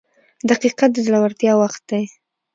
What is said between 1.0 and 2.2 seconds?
زړورتیا وخت دی.